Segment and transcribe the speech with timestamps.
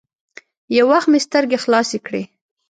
[0.75, 2.21] يو وخت مې سترګې خلاصې کړې.